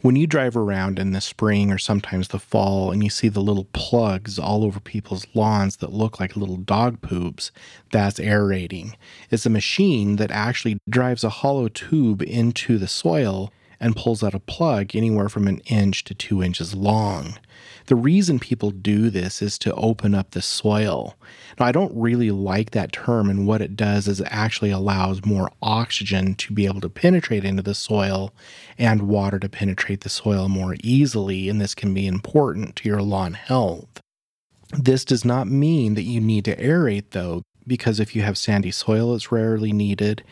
When 0.01 0.17
you 0.17 0.27
drive 0.27 0.57
around 0.57 1.00
in 1.00 1.13
the 1.13 1.21
spring 1.21 1.71
or 1.71 1.77
sometimes 1.77 2.27
the 2.27 2.39
fall 2.39 2.91
and 2.91 3.01
you 3.01 3.09
see 3.09 3.29
the 3.29 3.41
little 3.41 3.69
plugs 3.71 4.38
all 4.38 4.65
over 4.65 4.81
people's 4.81 5.25
lawns 5.33 5.77
that 5.77 5.93
look 5.93 6.19
like 6.19 6.35
little 6.35 6.57
dog 6.57 7.01
poops, 7.01 7.51
that's 7.89 8.19
aerating. 8.19 8.97
It's 9.31 9.45
a 9.45 9.50
machine 9.50 10.17
that 10.17 10.29
actually 10.29 10.77
drives 10.89 11.23
a 11.23 11.29
hollow 11.29 11.69
tube 11.69 12.21
into 12.21 12.77
the 12.77 12.88
soil 12.89 13.50
and 13.84 13.98
pulls 13.98 14.24
out 14.24 14.34
a 14.34 14.40
plug 14.40 14.96
anywhere 14.96 15.28
from 15.28 15.48
an 15.48 15.60
inch 15.66 16.06
to 16.06 16.16
two 16.16 16.42
inches 16.42 16.74
long. 16.74 17.38
The 17.88 17.96
reason 17.98 18.40
people 18.40 18.72
do 18.72 19.10
this 19.10 19.42
is 19.42 19.60
to 19.60 19.74
open 19.75 20.16
up 20.16 20.32
the 20.32 20.42
soil. 20.42 21.16
Now, 21.60 21.66
I 21.66 21.74
don't 21.74 21.92
really 21.94 22.32
like 22.32 22.72
that 22.72 22.94
term, 22.94 23.30
and 23.30 23.46
what 23.46 23.62
it 23.62 23.75
does 23.75 24.08
is 24.08 24.22
it 24.22 24.28
actually 24.32 24.72
allows 24.72 25.25
more 25.25 25.52
oxygen 25.62 26.36
to 26.36 26.54
be 26.54 26.66
able 26.66 26.80
to 26.80 26.90
penetrate 26.90 27.44
into 27.44 27.62
the 27.62 27.75
soil 27.75 28.34
and 28.78 29.10
water 29.10 29.38
to 29.38 29.50
penetrate 29.50 30.02
the 30.02 30.10
soil 30.10 30.48
more 30.48 30.78
easily, 30.82 31.50
and 31.50 31.60
this 31.60 31.75
can 31.75 31.94
be 31.94 32.08
important 32.08 32.78
to 32.78 32.88
your 32.88 33.02
lawn 33.02 33.34
health. 33.34 34.00
This 34.72 35.04
does 35.04 35.25
not 35.25 35.48
mean 35.48 35.96
that 35.96 36.04
you 36.04 36.22
need 36.22 36.46
to 36.46 36.56
aerate, 36.56 37.12
though, 37.12 37.44
because 37.68 38.00
if 38.00 38.16
you 38.16 38.22
have 38.22 38.38
sandy 38.38 38.72
soil, 38.72 39.13
it's 39.13 39.32
rarely 39.32 39.74
needed, 39.74 40.24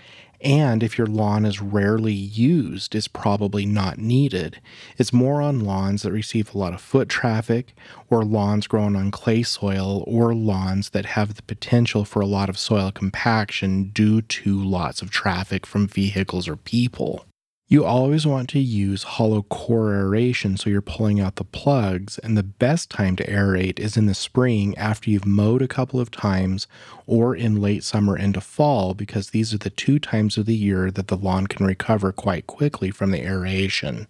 and 0.43 0.83
if 0.83 0.97
your 0.97 1.07
lawn 1.07 1.45
is 1.45 1.61
rarely 1.61 2.13
used, 2.13 2.95
it's 2.95 3.07
probably 3.07 3.65
not 3.65 3.97
needed. 3.97 4.59
It's 4.97 5.13
more 5.13 5.41
on 5.41 5.59
lawns 5.59 6.01
that 6.01 6.11
receive 6.11 6.53
a 6.53 6.57
lot 6.57 6.73
of 6.73 6.81
foot 6.81 7.09
traffic, 7.09 7.75
or 8.09 8.23
lawns 8.23 8.67
grown 8.67 8.95
on 8.95 9.11
clay 9.11 9.43
soil, 9.43 10.03
or 10.07 10.33
lawns 10.33 10.89
that 10.91 11.05
have 11.05 11.35
the 11.35 11.43
potential 11.43 12.05
for 12.05 12.21
a 12.21 12.27
lot 12.27 12.49
of 12.49 12.57
soil 12.57 12.91
compaction 12.91 13.89
due 13.89 14.21
to 14.21 14.63
lots 14.63 15.01
of 15.01 15.11
traffic 15.11 15.65
from 15.65 15.87
vehicles 15.87 16.47
or 16.47 16.55
people. 16.55 17.25
You 17.71 17.85
always 17.85 18.27
want 18.27 18.49
to 18.49 18.59
use 18.59 19.03
hollow 19.03 19.43
core 19.43 19.93
aeration 19.93 20.57
so 20.57 20.69
you're 20.69 20.81
pulling 20.81 21.21
out 21.21 21.37
the 21.37 21.45
plugs, 21.45 22.17
and 22.17 22.37
the 22.37 22.43
best 22.43 22.89
time 22.89 23.15
to 23.15 23.25
aerate 23.25 23.79
is 23.79 23.95
in 23.95 24.07
the 24.07 24.13
spring 24.13 24.77
after 24.77 25.09
you've 25.09 25.25
mowed 25.25 25.61
a 25.61 25.69
couple 25.69 25.97
of 25.97 26.11
times 26.11 26.67
or 27.07 27.33
in 27.33 27.61
late 27.61 27.85
summer 27.85 28.17
into 28.17 28.41
fall 28.41 28.93
because 28.93 29.29
these 29.29 29.53
are 29.53 29.57
the 29.57 29.69
two 29.69 29.99
times 29.99 30.37
of 30.37 30.47
the 30.47 30.53
year 30.53 30.91
that 30.91 31.07
the 31.07 31.15
lawn 31.15 31.47
can 31.47 31.65
recover 31.65 32.11
quite 32.11 32.45
quickly 32.45 32.91
from 32.91 33.11
the 33.11 33.25
aeration. 33.25 34.05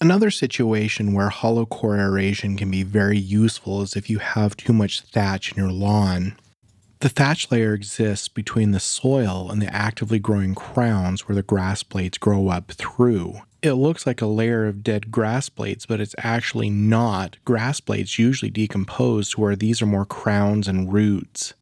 Another 0.00 0.30
situation 0.30 1.12
where 1.12 1.28
hollow 1.28 1.66
core 1.66 1.98
aeration 1.98 2.56
can 2.56 2.70
be 2.70 2.82
very 2.82 3.18
useful 3.18 3.82
is 3.82 3.94
if 3.94 4.08
you 4.08 4.20
have 4.20 4.56
too 4.56 4.72
much 4.72 5.02
thatch 5.02 5.52
in 5.52 5.58
your 5.58 5.70
lawn. 5.70 6.34
The 7.02 7.08
thatch 7.08 7.50
layer 7.50 7.74
exists 7.74 8.28
between 8.28 8.70
the 8.70 8.78
soil 8.78 9.50
and 9.50 9.60
the 9.60 9.74
actively 9.74 10.20
growing 10.20 10.54
crowns 10.54 11.26
where 11.26 11.34
the 11.34 11.42
grass 11.42 11.82
blades 11.82 12.16
grow 12.16 12.46
up 12.46 12.70
through. 12.70 13.40
It 13.60 13.72
looks 13.72 14.06
like 14.06 14.22
a 14.22 14.26
layer 14.26 14.68
of 14.68 14.84
dead 14.84 15.10
grass 15.10 15.48
blades, 15.48 15.84
but 15.84 16.00
it's 16.00 16.14
actually 16.18 16.70
not. 16.70 17.38
Grass 17.44 17.80
blades 17.80 18.20
usually 18.20 18.52
decompose 18.52 19.30
to 19.30 19.40
where 19.40 19.56
these 19.56 19.82
are 19.82 19.86
more 19.86 20.04
crowns 20.04 20.68
and 20.68 20.92
roots. 20.92 21.54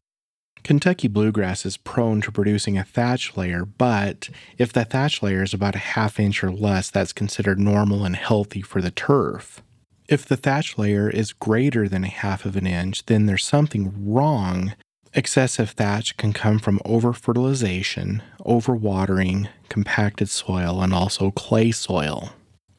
Kentucky 0.63 1.07
bluegrass 1.07 1.65
is 1.65 1.75
prone 1.75 2.21
to 2.21 2.31
producing 2.31 2.77
a 2.77 2.83
thatch 2.83 3.35
layer, 3.35 3.65
but 3.65 4.29
if 4.59 4.71
the 4.71 4.85
thatch 4.85 5.23
layer 5.23 5.41
is 5.41 5.55
about 5.55 5.73
a 5.73 5.79
half 5.79 6.19
inch 6.19 6.43
or 6.43 6.51
less, 6.51 6.91
that's 6.91 7.13
considered 7.13 7.59
normal 7.59 8.05
and 8.05 8.15
healthy 8.15 8.61
for 8.61 8.79
the 8.79 8.91
turf. 8.91 9.63
If 10.07 10.23
the 10.23 10.37
thatch 10.37 10.77
layer 10.77 11.09
is 11.09 11.33
greater 11.33 11.89
than 11.89 12.03
a 12.03 12.09
half 12.09 12.45
of 12.45 12.55
an 12.55 12.67
inch, 12.67 13.07
then 13.07 13.25
there's 13.25 13.43
something 13.43 13.91
wrong 14.05 14.75
Excessive 15.13 15.71
thatch 15.71 16.15
can 16.15 16.31
come 16.31 16.57
from 16.57 16.79
over 16.85 17.11
fertilization, 17.11 18.23
overwatering, 18.45 19.49
compacted 19.67 20.29
soil, 20.29 20.81
and 20.81 20.93
also 20.93 21.31
clay 21.31 21.71
soil. 21.71 22.31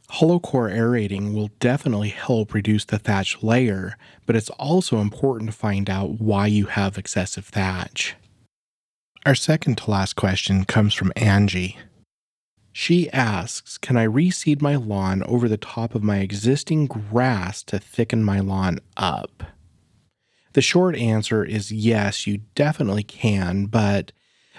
Hollow 0.09 0.39
core 0.41 0.71
aerating 0.71 1.35
will 1.35 1.51
definitely 1.61 2.09
help 2.09 2.55
reduce 2.55 2.87
the 2.87 2.99
thatch 2.99 3.43
layer, 3.43 3.97
but 4.25 4.35
it's 4.35 4.49
also 4.51 4.99
important 4.99 5.51
to 5.51 5.57
find 5.57 5.91
out 5.91 6.21
why 6.21 6.47
you 6.47 6.67
have 6.67 6.97
excessive 6.97 7.47
thatch. 7.47 8.15
Our 9.27 9.35
second 9.35 9.77
to 9.79 9.91
last 9.91 10.17
question 10.17 10.65
comes 10.65 10.95
from 10.95 11.13
Angie. 11.17 11.79
She 12.73 13.11
asks 13.11 13.77
Can 13.77 13.99
I 13.99 14.07
reseed 14.07 14.63
my 14.63 14.77
lawn 14.77 15.23
over 15.25 15.49
the 15.49 15.59
top 15.59 15.95
of 15.95 16.03
my 16.03 16.19
existing 16.19 16.87
grass 16.87 17.63
to 17.65 17.79
thicken 17.79 18.25
my 18.25 18.41
lawn 18.41 18.79
up? 18.97 19.45
The 20.53 20.63
short 20.63 20.97
answer 20.97 21.45
is 21.45 21.73
yes, 21.73 22.27
you 22.27 22.41
definitely 22.55 23.05
can. 23.05 23.67
But 23.67 24.13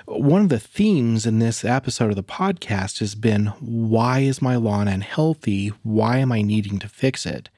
one 0.05 0.41
of 0.41 0.49
the 0.49 0.59
themes 0.59 1.25
in 1.25 1.39
this 1.39 1.63
episode 1.63 2.09
of 2.09 2.15
the 2.15 2.23
podcast 2.23 2.99
has 2.99 3.13
been 3.13 3.47
why 3.59 4.19
is 4.19 4.41
my 4.41 4.55
lawn 4.55 4.87
unhealthy? 4.87 5.67
Why 5.83 6.17
am 6.17 6.31
I 6.31 6.41
needing 6.41 6.79
to 6.79 6.89
fix 6.89 7.25
it? 7.25 7.49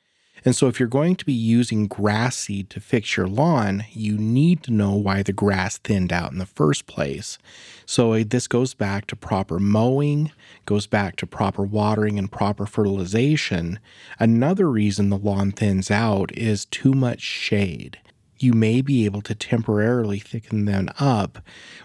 And 0.44 0.56
so, 0.56 0.68
if 0.68 0.80
you're 0.80 0.88
going 0.88 1.16
to 1.16 1.26
be 1.26 1.34
using 1.34 1.88
grass 1.88 2.36
seed 2.36 2.70
to 2.70 2.80
fix 2.80 3.18
your 3.18 3.28
lawn, 3.28 3.86
you 3.92 4.16
need 4.16 4.62
to 4.64 4.72
know 4.72 4.92
why 4.94 5.24
the 5.24 5.34
grass 5.34 5.80
thinned 5.80 6.14
out 6.14 6.32
in 6.32 6.38
the 6.38 6.46
first 6.46 6.86
place. 6.86 7.40
So, 7.88 8.14
uh, 8.14 8.24
this 8.28 8.48
goes 8.48 8.76
back 8.76 9.08
to 9.08 9.16
proper 9.16 9.58
mowing, 9.58 10.32
goes 10.68 10.86
back 10.86 11.16
to 11.16 11.26
proper 11.26 11.64
watering 11.64 12.20
and 12.20 12.32
proper 12.32 12.68
fertilization. 12.68 13.80
Another 14.20 14.70
reason 14.70 15.10
the 15.10 15.18
lawn 15.18 15.52
thins 15.52 15.90
out 15.90 16.32
is 16.38 16.66
too 16.66 16.94
much 16.94 17.22
shade 17.22 17.98
you 18.40 18.54
may 18.54 18.82
be 18.82 19.06
able 19.06 19.22
to 19.22 19.36
temporarily 19.36 20.20
thicken 20.20 20.66
them 20.66 20.90
up 21.00 21.40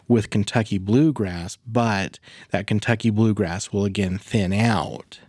with 0.08 0.30
Kentucky 0.30 0.78
bluegrass, 0.78 1.58
but 1.66 2.18
that 2.50 2.66
Kentucky 2.66 3.10
bluegrass 3.10 3.72
will 3.72 3.84
again 3.84 4.18
thin 4.18 4.52
out. 4.52 5.20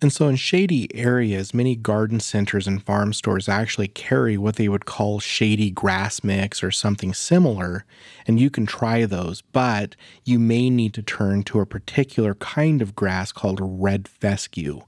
And 0.00 0.12
so, 0.12 0.28
in 0.28 0.36
shady 0.36 0.94
areas, 0.94 1.52
many 1.52 1.74
garden 1.74 2.20
centers 2.20 2.68
and 2.68 2.80
farm 2.80 3.12
stores 3.12 3.48
actually 3.48 3.88
carry 3.88 4.38
what 4.38 4.54
they 4.54 4.68
would 4.68 4.84
call 4.84 5.18
shady 5.18 5.72
grass 5.72 6.22
mix 6.22 6.62
or 6.62 6.70
something 6.70 7.12
similar, 7.12 7.84
and 8.24 8.38
you 8.38 8.48
can 8.48 8.64
try 8.64 9.06
those, 9.06 9.42
but 9.42 9.96
you 10.24 10.38
may 10.38 10.70
need 10.70 10.94
to 10.94 11.02
turn 11.02 11.42
to 11.44 11.58
a 11.58 11.66
particular 11.66 12.36
kind 12.36 12.80
of 12.80 12.94
grass 12.94 13.32
called 13.32 13.58
red 13.60 14.06
fescue. 14.06 14.82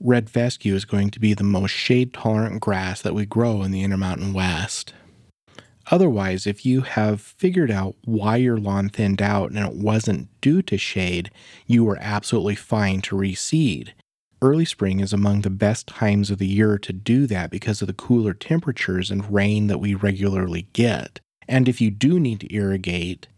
Red 0.00 0.30
fescue 0.30 0.74
is 0.74 0.86
going 0.86 1.10
to 1.10 1.20
be 1.20 1.34
the 1.34 1.44
most 1.44 1.70
shade 1.70 2.14
tolerant 2.14 2.62
grass 2.62 3.02
that 3.02 3.14
we 3.14 3.26
grow 3.26 3.62
in 3.62 3.70
the 3.70 3.82
Intermountain 3.82 4.32
West. 4.32 4.94
Otherwise, 5.90 6.46
if 6.46 6.64
you 6.64 6.80
have 6.82 7.20
figured 7.20 7.70
out 7.70 7.94
why 8.04 8.36
your 8.36 8.58
lawn 8.58 8.88
thinned 8.88 9.20
out 9.20 9.50
and 9.50 9.58
it 9.58 9.74
wasn't 9.74 10.28
due 10.40 10.62
to 10.62 10.78
shade, 10.78 11.30
you 11.66 11.88
are 11.88 11.98
absolutely 12.00 12.54
fine 12.54 13.00
to 13.02 13.16
reseed. 13.16 13.90
Early 14.40 14.64
spring 14.64 15.00
is 15.00 15.12
among 15.12 15.40
the 15.40 15.50
best 15.50 15.86
times 15.86 16.30
of 16.30 16.38
the 16.38 16.46
year 16.46 16.78
to 16.78 16.92
do 16.92 17.26
that 17.26 17.50
because 17.50 17.80
of 17.80 17.86
the 17.86 17.94
cooler 17.94 18.34
temperatures 18.34 19.10
and 19.10 19.32
rain 19.32 19.68
that 19.68 19.78
we 19.78 19.94
regularly 19.94 20.68
get. 20.72 21.20
And 21.48 21.68
if 21.68 21.80
you 21.80 21.90
do 21.90 22.18
need 22.18 22.40
to 22.40 22.54
irrigate, 22.54 23.28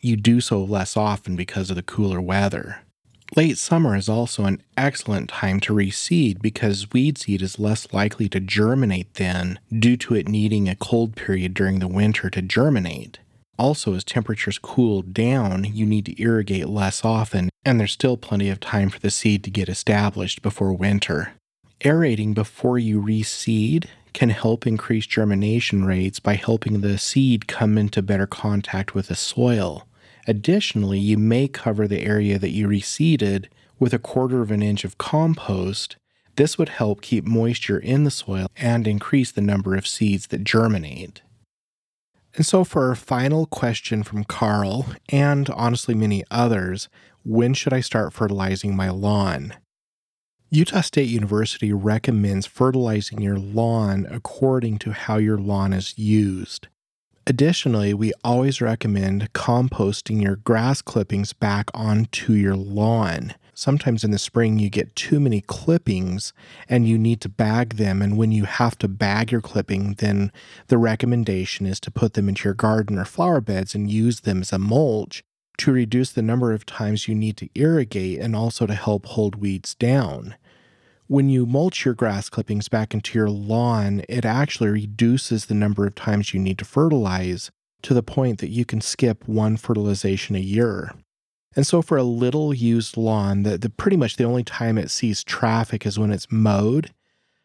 you 0.00 0.16
do 0.16 0.40
so 0.40 0.62
less 0.62 0.96
often 0.96 1.36
because 1.36 1.70
of 1.70 1.76
the 1.76 1.82
cooler 1.82 2.20
weather. 2.20 2.82
Late 3.36 3.58
summer 3.58 3.96
is 3.96 4.08
also 4.08 4.44
an 4.44 4.62
excellent 4.76 5.28
time 5.28 5.58
to 5.60 5.72
reseed 5.72 6.40
because 6.40 6.92
weed 6.92 7.18
seed 7.18 7.42
is 7.42 7.58
less 7.58 7.92
likely 7.92 8.28
to 8.28 8.38
germinate 8.38 9.14
then 9.14 9.58
due 9.76 9.96
to 9.96 10.14
it 10.14 10.28
needing 10.28 10.68
a 10.68 10.76
cold 10.76 11.16
period 11.16 11.52
during 11.52 11.80
the 11.80 11.88
winter 11.88 12.30
to 12.30 12.40
germinate. 12.40 13.18
Also, 13.58 13.94
as 13.94 14.04
temperatures 14.04 14.58
cool 14.58 15.02
down, 15.02 15.64
you 15.64 15.84
need 15.84 16.06
to 16.06 16.20
irrigate 16.22 16.68
less 16.68 17.04
often, 17.04 17.50
and 17.64 17.80
there's 17.80 17.92
still 17.92 18.16
plenty 18.16 18.48
of 18.50 18.60
time 18.60 18.88
for 18.88 19.00
the 19.00 19.10
seed 19.10 19.42
to 19.42 19.50
get 19.50 19.68
established 19.68 20.40
before 20.40 20.72
winter. 20.72 21.32
Aerating 21.84 22.34
before 22.34 22.78
you 22.78 23.02
reseed 23.02 23.86
can 24.12 24.30
help 24.30 24.64
increase 24.64 25.06
germination 25.06 25.84
rates 25.84 26.20
by 26.20 26.34
helping 26.34 26.80
the 26.82 26.98
seed 26.98 27.48
come 27.48 27.76
into 27.76 28.00
better 28.00 28.28
contact 28.28 28.94
with 28.94 29.08
the 29.08 29.16
soil. 29.16 29.88
Additionally, 30.26 30.98
you 30.98 31.18
may 31.18 31.48
cover 31.48 31.86
the 31.86 32.02
area 32.02 32.38
that 32.38 32.50
you 32.50 32.66
reseeded 32.66 33.46
with 33.78 33.92
a 33.92 33.98
quarter 33.98 34.40
of 34.40 34.50
an 34.50 34.62
inch 34.62 34.84
of 34.84 34.98
compost. 34.98 35.96
This 36.36 36.56
would 36.58 36.70
help 36.70 37.00
keep 37.02 37.24
moisture 37.24 37.78
in 37.78 38.04
the 38.04 38.10
soil 38.10 38.46
and 38.56 38.86
increase 38.86 39.30
the 39.30 39.40
number 39.40 39.76
of 39.76 39.86
seeds 39.86 40.28
that 40.28 40.44
germinate. 40.44 41.22
And 42.34 42.44
so, 42.44 42.64
for 42.64 42.88
our 42.88 42.96
final 42.96 43.46
question 43.46 44.02
from 44.02 44.24
Carl, 44.24 44.86
and 45.08 45.48
honestly 45.50 45.94
many 45.94 46.24
others, 46.30 46.88
when 47.24 47.54
should 47.54 47.72
I 47.72 47.80
start 47.80 48.12
fertilizing 48.12 48.74
my 48.74 48.90
lawn? 48.90 49.54
Utah 50.50 50.82
State 50.82 51.08
University 51.08 51.72
recommends 51.72 52.46
fertilizing 52.46 53.20
your 53.20 53.38
lawn 53.38 54.06
according 54.10 54.78
to 54.78 54.92
how 54.92 55.16
your 55.16 55.38
lawn 55.38 55.72
is 55.72 55.98
used. 55.98 56.68
Additionally, 57.26 57.94
we 57.94 58.12
always 58.22 58.60
recommend 58.60 59.32
composting 59.32 60.22
your 60.22 60.36
grass 60.36 60.82
clippings 60.82 61.32
back 61.32 61.70
onto 61.72 62.34
your 62.34 62.54
lawn. 62.54 63.34
Sometimes 63.54 64.04
in 64.04 64.10
the 64.10 64.18
spring, 64.18 64.58
you 64.58 64.68
get 64.68 64.94
too 64.94 65.18
many 65.20 65.40
clippings 65.40 66.34
and 66.68 66.86
you 66.86 66.98
need 66.98 67.22
to 67.22 67.28
bag 67.30 67.76
them. 67.76 68.02
And 68.02 68.18
when 68.18 68.30
you 68.30 68.44
have 68.44 68.76
to 68.78 68.88
bag 68.88 69.32
your 69.32 69.40
clipping, 69.40 69.94
then 69.94 70.32
the 70.66 70.76
recommendation 70.76 71.64
is 71.64 71.80
to 71.80 71.90
put 71.90 72.12
them 72.12 72.28
into 72.28 72.44
your 72.44 72.54
garden 72.54 72.98
or 72.98 73.04
flower 73.06 73.40
beds 73.40 73.74
and 73.74 73.90
use 73.90 74.20
them 74.20 74.42
as 74.42 74.52
a 74.52 74.58
mulch 74.58 75.22
to 75.58 75.72
reduce 75.72 76.10
the 76.12 76.22
number 76.22 76.52
of 76.52 76.66
times 76.66 77.08
you 77.08 77.14
need 77.14 77.36
to 77.38 77.48
irrigate 77.54 78.18
and 78.18 78.34
also 78.34 78.66
to 78.66 78.74
help 78.74 79.06
hold 79.06 79.36
weeds 79.36 79.74
down 79.76 80.34
when 81.06 81.28
you 81.28 81.44
mulch 81.44 81.84
your 81.84 81.94
grass 81.94 82.30
clippings 82.30 82.68
back 82.68 82.94
into 82.94 83.18
your 83.18 83.28
lawn, 83.28 84.02
it 84.08 84.24
actually 84.24 84.70
reduces 84.70 85.46
the 85.46 85.54
number 85.54 85.86
of 85.86 85.94
times 85.94 86.32
you 86.32 86.40
need 86.40 86.58
to 86.58 86.64
fertilize 86.64 87.50
to 87.82 87.92
the 87.92 88.02
point 88.02 88.38
that 88.40 88.48
you 88.48 88.64
can 88.64 88.80
skip 88.80 89.28
one 89.28 89.56
fertilization 89.56 90.34
a 90.34 90.40
year. 90.40 90.92
And 91.54 91.66
so, 91.66 91.82
for 91.82 91.96
a 91.96 92.02
little 92.02 92.54
used 92.54 92.96
lawn, 92.96 93.42
the, 93.42 93.58
the 93.58 93.70
pretty 93.70 93.96
much 93.96 94.16
the 94.16 94.24
only 94.24 94.42
time 94.42 94.78
it 94.78 94.90
sees 94.90 95.22
traffic 95.22 95.86
is 95.86 95.98
when 95.98 96.10
it's 96.10 96.32
mowed. 96.32 96.92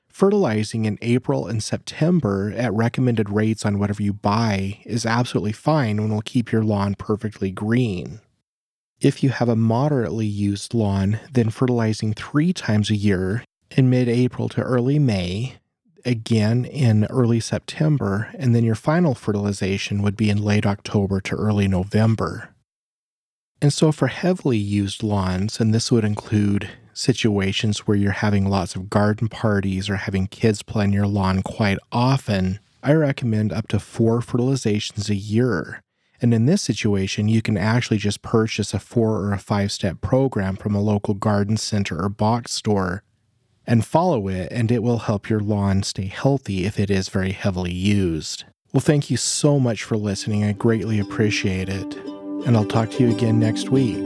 Fertilizing 0.08 0.86
in 0.86 0.98
April 1.02 1.46
and 1.46 1.62
September 1.62 2.52
at 2.56 2.74
recommended 2.74 3.30
rates 3.30 3.66
on 3.66 3.78
whatever 3.78 4.02
you 4.02 4.14
buy 4.14 4.80
is 4.86 5.06
absolutely 5.06 5.52
fine 5.52 6.00
and 6.00 6.10
will 6.10 6.22
keep 6.22 6.52
your 6.52 6.64
lawn 6.64 6.96
perfectly 6.96 7.52
green. 7.52 8.20
If 9.00 9.22
you 9.24 9.30
have 9.30 9.48
a 9.48 9.56
moderately 9.56 10.26
used 10.26 10.74
lawn, 10.74 11.20
then 11.32 11.52
fertilizing 11.52 12.14
three 12.14 12.52
times 12.52 12.90
a 12.90 12.96
year 12.96 13.44
in 13.72 13.90
mid 13.90 14.08
April 14.08 14.50
to 14.50 14.62
early 14.62 15.00
May, 15.00 15.56
again 16.06 16.66
in 16.66 17.06
early 17.06 17.40
September, 17.40 18.30
and 18.38 18.56
then 18.56 18.64
your 18.64 18.76
final 18.76 19.16
fertilization 19.16 20.02
would 20.02 20.16
be 20.16 20.30
in 20.30 20.42
late 20.42 20.66
October 20.66 21.20
to 21.22 21.36
early 21.36 21.68
November. 21.68 22.54
And 23.62 23.74
so, 23.74 23.92
for 23.92 24.08
heavily 24.08 24.58
used 24.58 25.04
lawns, 25.04 25.60
and 25.60 25.74
this 25.74 25.92
would 25.92 26.06
include 26.06 26.70
situations 26.94 27.80
where 27.80 27.98
you're 27.98 28.12
having 28.12 28.50
lots 28.50 28.76
of 28.76 28.90
garden 28.90 29.28
parties 29.28 29.90
or 29.90 29.98
having 29.98 30.28
kids 30.28 30.64
play 30.64 30.84
on 30.86 30.94
your 30.94 31.08
lawn 31.08 31.42
quite 31.42 31.78
often, 31.92 32.60
I 32.82 32.94
recommend 32.94 33.52
up 33.52 33.68
to 33.70 33.80
four 33.80 34.20
fertilizations 34.20 35.10
a 35.10 35.16
year. 35.16 35.82
And 36.22 36.34
in 36.34 36.46
this 36.46 36.62
situation, 36.62 37.28
you 37.28 37.42
can 37.42 37.58
actually 37.58 37.98
just 37.98 38.22
purchase 38.22 38.74
a 38.74 38.80
four 38.80 39.18
or 39.18 39.34
a 39.34 39.38
five 39.38 39.72
step 39.72 40.02
program 40.02 40.56
from 40.56 40.76
a 40.76 40.82
local 40.82 41.14
garden 41.14 41.58
center 41.58 42.02
or 42.02 42.10
box 42.10 42.52
store 42.52 43.04
and 43.70 43.86
follow 43.86 44.28
it, 44.28 44.52
and 44.52 44.70
it 44.70 44.84
will 44.84 45.00
help 45.00 45.30
your 45.30 45.40
lawn 45.40 45.84
stay 45.84 46.08
healthy 46.08 46.66
if 46.66 46.78
it 46.78 46.92
is 46.92 47.08
very 47.08 47.32
heavily 47.32 47.74
used. 47.74 48.44
Well, 48.74 48.82
thank 48.82 49.10
you 49.10 49.16
so 49.16 49.60
much 49.60 49.84
for 49.84 49.96
listening. 49.96 50.44
I 50.44 50.52
greatly 50.52 51.00
appreciate 51.00 51.70
it 51.70 51.98
and 52.46 52.56
I'll 52.56 52.66
talk 52.66 52.90
to 52.92 53.04
you 53.04 53.12
again 53.12 53.40
next 53.40 53.70
week. 53.70 54.06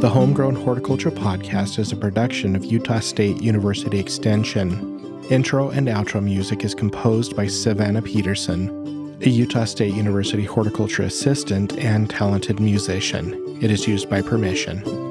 The 0.00 0.08
Homegrown 0.08 0.54
Horticulture 0.54 1.10
Podcast 1.10 1.78
is 1.78 1.90
a 1.90 1.96
production 1.96 2.54
of 2.54 2.64
Utah 2.64 3.00
State 3.00 3.42
University 3.42 3.98
Extension. 3.98 4.96
Intro 5.30 5.70
and 5.70 5.88
outro 5.88 6.22
music 6.22 6.64
is 6.64 6.74
composed 6.74 7.34
by 7.34 7.46
Savannah 7.46 8.02
Peterson, 8.02 8.87
a 9.20 9.28
Utah 9.28 9.64
State 9.64 9.94
University 9.94 10.44
horticulture 10.44 11.02
assistant 11.02 11.76
and 11.78 12.08
talented 12.08 12.60
musician. 12.60 13.34
It 13.60 13.70
is 13.70 13.88
used 13.88 14.08
by 14.08 14.22
permission. 14.22 15.07